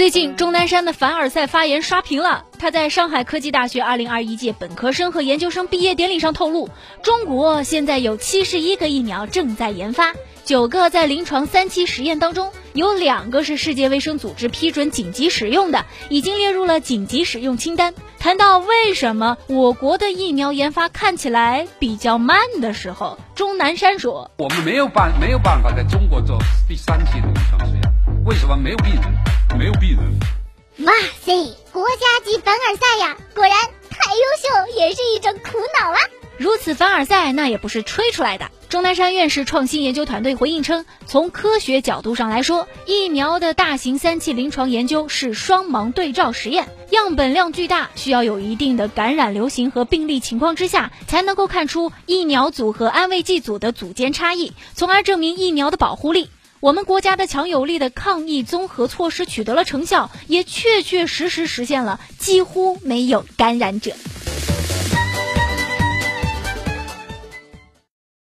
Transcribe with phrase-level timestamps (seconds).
[0.00, 2.46] 最近，钟南山的凡尔赛发言刷屏了。
[2.58, 6.70] 他在上海科技大学2021届本科生和研究生毕业典礼上透露，
[7.02, 17.92] 中国现在有71个疫苗正在研发，九个在临床三期实验当中，有两个是世界卫生组织批准紧急使用的，已经列入了紧急使用清单。
[18.18, 27.82] 谈到为什么我国的疫苗研发看起来比较慢的时候，钟南山说：“我们没有办没有办法在中国做第三期的临床实验，
[28.24, 29.02] 为什么没有病人？
[29.56, 30.18] 没有病人。”
[30.86, 30.92] 哇
[31.24, 31.32] 塞，
[31.72, 33.16] 国家级凡尔赛呀！
[33.34, 33.52] 果然
[33.90, 34.20] 太优
[34.70, 35.98] 秀也是一种苦恼啊。
[36.38, 38.50] 如此凡尔赛，那也不是吹出来的。
[38.70, 56.30] 钟南山院士创新研究团队回应称，从科学角度上来说，疫苗的大型三期临床研究是双盲对照实验，样本量巨大，需要有一定的感染流行和病例情况之下，才能够看出疫苗组和安慰剂组的组间差异，从而证明疫苗的保护力。
[56.60, 63.94] 我们国家的强有力的抗疫综合措施取得了成效，也确确实实实现了几乎没有感染者。